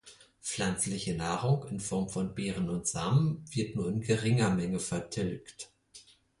[0.41, 5.71] Pflanzliche Nahrung in Form von Beeren und Samen wird nur in geringer Menge vertilgt.